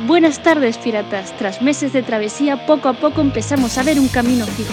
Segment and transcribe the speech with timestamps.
[0.00, 1.32] Buenas tardes, piratas.
[1.38, 4.72] Tras meses de travesía, poco a poco empezamos a ver un camino fijo.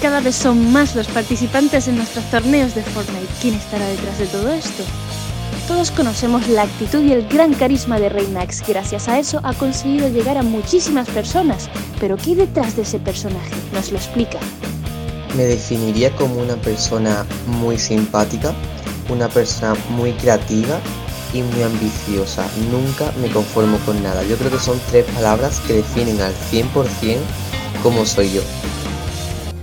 [0.00, 3.26] Cada vez son más los participantes en nuestros torneos de Fortnite.
[3.42, 4.84] ¿Quién estará detrás de todo esto?
[5.66, 8.64] Todos conocemos la actitud y el gran carisma de Reynax.
[8.66, 11.68] Gracias a eso ha conseguido llegar a muchísimas personas.
[11.98, 13.50] Pero ¿qué hay detrás de ese personaje?
[13.72, 14.38] Nos lo explica.
[15.36, 18.54] Me definiría como una persona muy simpática,
[19.10, 20.78] una persona muy creativa
[21.34, 22.48] y muy ambiciosa.
[22.70, 24.22] Nunca me conformo con nada.
[24.22, 27.18] Yo creo que son tres palabras que definen al 100%
[27.82, 28.40] cómo soy yo.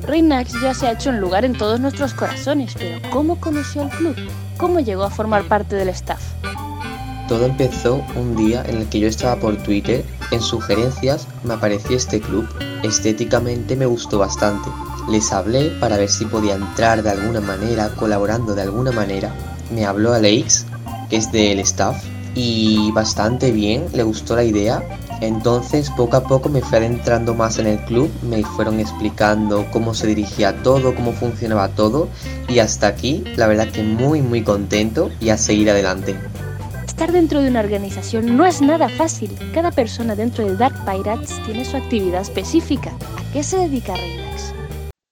[0.04, 3.90] Reynax ya se ha hecho un lugar en todos nuestros corazones, pero ¿cómo conoció al
[3.90, 4.16] club?
[4.58, 6.22] ¿Cómo llegó a formar parte del staff?
[7.28, 11.96] Todo empezó un día en el que yo estaba por Twitter, en sugerencias me apareció
[11.96, 12.46] este club,
[12.84, 14.70] estéticamente me gustó bastante.
[15.10, 19.34] Les hablé para ver si podía entrar de alguna manera, colaborando de alguna manera.
[19.74, 20.66] Me habló Alex,
[21.12, 22.04] es del staff,
[22.36, 24.84] y bastante bien, le gustó la idea.
[25.22, 29.94] Entonces poco a poco me fui adentrando más en el club, me fueron explicando cómo
[29.94, 32.08] se dirigía todo, cómo funcionaba todo
[32.48, 36.16] y hasta aquí la verdad que muy muy contento y a seguir adelante.
[36.88, 39.38] Estar dentro de una organización no es nada fácil.
[39.54, 42.90] Cada persona dentro de Dark Pirates tiene su actividad específica.
[42.90, 44.54] ¿A qué se dedica Reynax?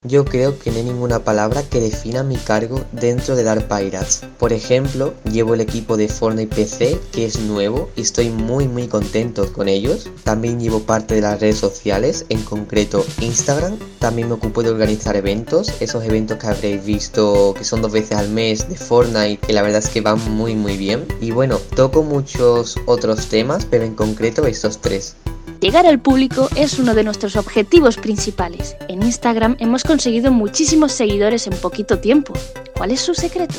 [0.08, 4.22] Yo creo que no hay ninguna palabra que defina mi cargo dentro de Dark Pirates.
[4.38, 8.88] Por ejemplo, llevo el equipo de Fortnite PC, que es nuevo, y estoy muy muy
[8.88, 10.08] contento con ellos.
[10.24, 13.78] También llevo parte de las redes sociales, en concreto Instagram.
[13.98, 18.16] También me ocupo de organizar eventos, esos eventos que habréis visto que son dos veces
[18.16, 21.06] al mes de Fortnite, que la verdad es que van muy muy bien.
[21.20, 25.16] Y bueno, toco muchos otros temas, pero en concreto estos tres.
[25.60, 28.76] Llegar al público es uno de nuestros objetivos principales.
[28.88, 32.32] En Instagram hemos conseguido muchísimos seguidores en poquito tiempo.
[32.74, 33.56] ¿Cuál es su secreto?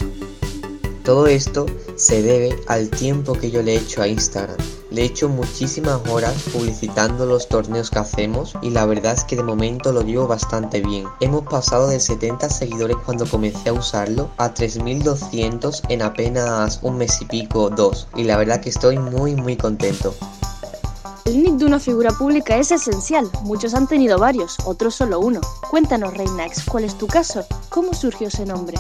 [1.03, 4.57] Todo esto se debe al tiempo que yo le he hecho a Instagram.
[4.89, 9.35] Le he hecho muchísimas horas publicitando los torneos que hacemos y la verdad es que
[9.35, 11.05] de momento lo llevo bastante bien.
[11.19, 17.21] Hemos pasado de 70 seguidores cuando comencé a usarlo a 3200 en apenas un mes
[17.21, 18.07] y pico, dos.
[18.15, 20.15] Y la verdad que estoy muy muy contento.
[21.31, 23.31] El nick de una figura pública es esencial.
[23.43, 25.39] Muchos han tenido varios, otros solo uno.
[25.69, 27.45] Cuéntanos, Reynax, ¿cuál es tu caso?
[27.69, 28.77] ¿Cómo surgió ese nombre?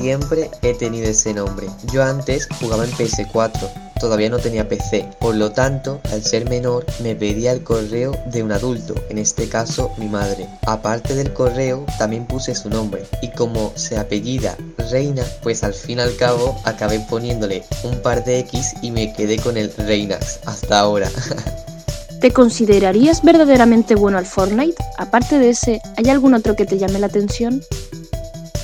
[0.00, 1.66] Siempre he tenido ese nombre.
[1.92, 6.86] Yo antes jugaba en PS4, todavía no tenía PC, por lo tanto, al ser menor,
[7.02, 10.48] me pedía el correo de un adulto, en este caso mi madre.
[10.66, 14.56] Aparte del correo, también puse su nombre, y como se apellida
[14.90, 19.12] Reina, pues al fin y al cabo acabé poniéndole un par de X y me
[19.12, 21.10] quedé con el Reinax hasta ahora.
[22.22, 24.82] ¿Te considerarías verdaderamente bueno al Fortnite?
[24.96, 27.62] Aparte de ese, ¿hay algún otro que te llame la atención?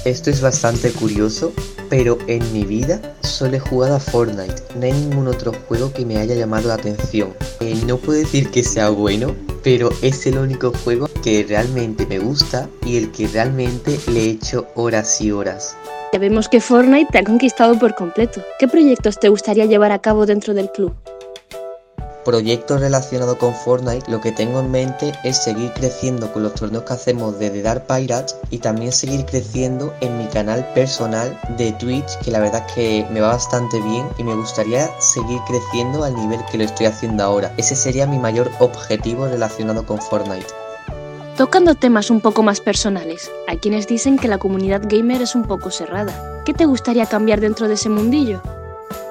[0.07, 1.53] Esto es bastante curioso,
[1.91, 4.63] pero en mi vida solo he jugado a Fortnite.
[4.77, 7.35] No hay ningún otro juego que me haya llamado la atención.
[7.59, 9.35] Eh, no puedo decir que sea bueno,
[9.65, 14.31] pero es el único juego que realmente me gusta y el que realmente le he
[14.31, 15.77] hecho horas y horas.
[16.13, 18.41] Ya vemos que Fortnite te ha conquistado por completo.
[18.61, 20.95] ¿Qué proyectos te gustaría llevar a cabo dentro del club?
[22.27, 26.83] Proyectos relacionados con Fortnite, lo que tengo en mente es seguir creciendo con los torneos
[26.83, 31.71] que hacemos de The Dark Pirates y también seguir creciendo en mi canal personal de
[31.75, 36.03] Twitch, que la verdad es que me va bastante bien y me gustaría seguir creciendo
[36.03, 37.55] al nivel que lo estoy haciendo ahora.
[37.59, 40.49] Ese sería mi mayor objetivo relacionado con Fortnite.
[41.37, 45.45] Tocando temas un poco más personales, hay quienes dicen que la comunidad gamer es un
[45.45, 46.43] poco cerrada.
[46.45, 48.43] ¿Qué te gustaría cambiar dentro de ese mundillo?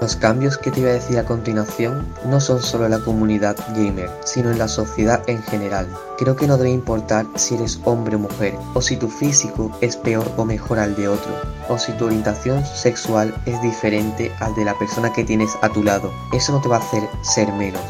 [0.02, 3.56] Los cambios que te iba a decir a continuación no son solo en la comunidad
[3.76, 5.88] gamer, sino en la sociedad en general.
[6.18, 9.96] Creo que no debe importar si eres hombre o mujer, o si tu físico es
[9.96, 11.32] peor o mejor al de otro,
[11.70, 15.82] o si tu orientación sexual es diferente al de la persona que tienes a tu
[15.82, 16.12] lado.
[16.34, 17.82] Eso no te va a hacer ser menos.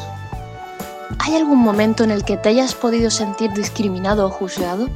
[1.19, 4.87] ¿Hay algún momento en el que te hayas podido sentir discriminado o juzgado?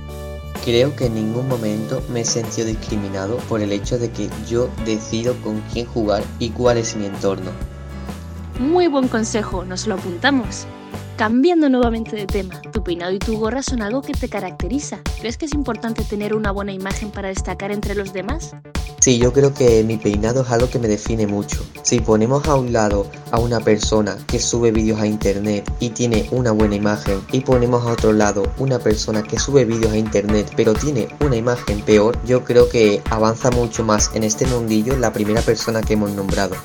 [0.63, 4.69] Creo que en ningún momento me he sentido discriminado por el hecho de que yo
[4.85, 7.51] decido con quién jugar y cuál es mi entorno.
[8.59, 10.67] Muy buen consejo, nos lo apuntamos.
[11.17, 14.99] Cambiando nuevamente de tema, tu peinado y tu gorra son algo que te caracteriza.
[15.19, 18.53] ¿Crees que es importante tener una buena imagen para destacar entre los demás?
[18.99, 21.65] Sí, yo creo que mi peinado es algo que me define mucho.
[21.83, 26.27] Si ponemos a un lado a una persona que sube vídeos a internet y tiene
[26.31, 30.51] una buena imagen y ponemos a otro lado una persona que sube vídeos a internet
[30.55, 35.13] pero tiene una imagen peor, yo creo que avanza mucho más en este mundillo la
[35.13, 36.55] primera persona que hemos nombrado.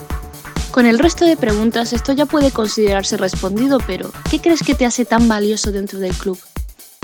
[0.73, 4.85] Con el resto de preguntas esto ya puede considerarse respondido, pero ¿qué crees que te
[4.85, 6.39] hace tan valioso dentro del club?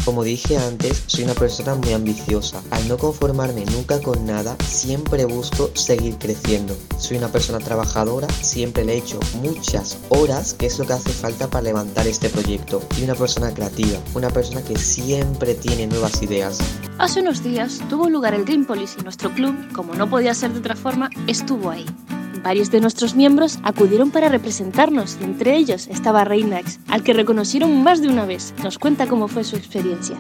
[0.04, 2.62] Como dije antes, soy una persona muy ambiciosa.
[2.70, 6.76] Al no conformarme nunca con nada, siempre busco seguir creciendo.
[6.98, 11.10] Soy una persona trabajadora, siempre le he hecho muchas horas, que es lo que hace
[11.10, 12.82] falta para levantar este proyecto.
[12.98, 16.58] Y una persona creativa, una persona que siempre tiene nuevas ideas.
[16.98, 20.52] Hace unos días tuvo lugar el Game Police y nuestro club, como no podía ser
[20.52, 21.86] de otra forma, estuvo ahí.
[22.42, 27.82] Varios de nuestros miembros acudieron para representarnos y entre ellos estaba Reynax, al que reconocieron
[27.82, 28.54] más de una vez.
[28.62, 30.16] Nos cuenta cómo fue su experiencia.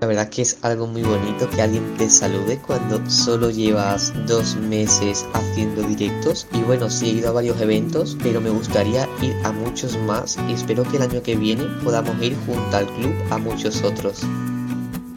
[0.00, 4.54] La verdad que es algo muy bonito que alguien te salude cuando solo llevas dos
[4.54, 6.46] meses haciendo directos.
[6.52, 10.38] Y bueno, sí he ido a varios eventos, pero me gustaría ir a muchos más
[10.48, 14.20] y espero que el año que viene podamos ir junto al club a muchos otros.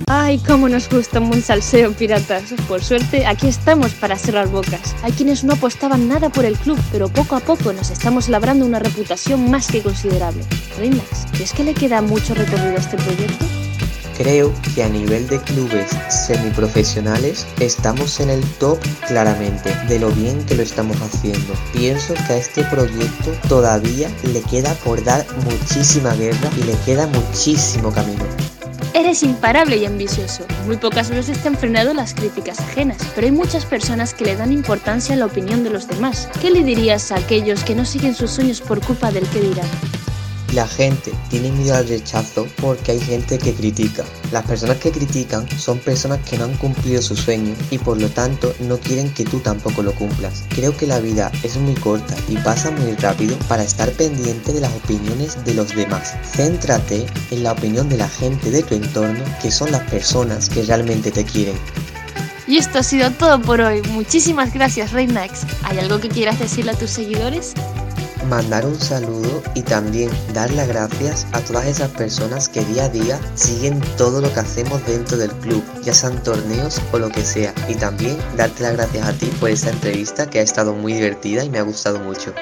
[0.07, 2.53] Ay, cómo nos gusta un salseo, piratas.
[2.67, 4.95] Por suerte, aquí estamos para cerrar bocas.
[5.03, 8.65] Hay quienes no apostaban nada por el club, pero poco a poco nos estamos labrando
[8.65, 10.43] una reputación más que considerable.
[10.77, 13.45] Relax, ¿crees que le queda mucho recorrido a este proyecto?
[14.17, 18.77] Creo que a nivel de clubes semiprofesionales estamos en el top
[19.07, 21.53] claramente de lo bien que lo estamos haciendo.
[21.73, 27.07] Pienso que a este proyecto todavía le queda por dar muchísima guerra y le queda
[27.07, 28.25] muchísimo camino.
[28.93, 30.45] Eres imparable y ambicioso.
[30.65, 34.35] Muy pocas veces te han frenado las críticas ajenas, pero hay muchas personas que le
[34.35, 36.27] dan importancia a la opinión de los demás.
[36.41, 40.00] ¿Qué le dirías a aquellos que no siguen sus sueños por culpa del que dirán?
[40.53, 44.03] La gente tiene miedo al rechazo porque hay gente que critica.
[44.33, 48.09] Las personas que critican son personas que no han cumplido su sueño y por lo
[48.09, 50.43] tanto no quieren que tú tampoco lo cumplas.
[50.49, 54.59] Creo que la vida es muy corta y pasa muy rápido para estar pendiente de
[54.59, 56.15] las opiniones de los demás.
[56.35, 60.63] Céntrate en la opinión de la gente de tu entorno que son las personas que
[60.63, 61.55] realmente te quieren.
[62.45, 63.81] Y esto ha sido todo por hoy.
[63.83, 65.45] Muchísimas gracias, Reynax.
[65.63, 67.53] ¿Hay algo que quieras decirle a tus seguidores?
[68.29, 72.89] Mandar un saludo y también dar las gracias a todas esas personas que día a
[72.89, 77.23] día siguen todo lo que hacemos dentro del club, ya sean torneos o lo que
[77.23, 77.53] sea.
[77.67, 81.43] Y también darte las gracias a ti por esta entrevista que ha estado muy divertida
[81.43, 82.33] y me ha gustado mucho.